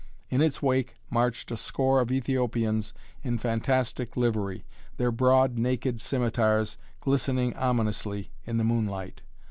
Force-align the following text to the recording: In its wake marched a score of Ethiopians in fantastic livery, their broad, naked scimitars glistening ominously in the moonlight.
In 0.31 0.41
its 0.41 0.63
wake 0.63 0.95
marched 1.11 1.51
a 1.51 1.55
score 1.57 1.99
of 2.01 2.11
Ethiopians 2.11 2.91
in 3.21 3.37
fantastic 3.37 4.17
livery, 4.17 4.65
their 4.97 5.11
broad, 5.11 5.59
naked 5.59 6.01
scimitars 6.01 6.79
glistening 7.01 7.53
ominously 7.55 8.31
in 8.43 8.57
the 8.57 8.63
moonlight. 8.63 9.21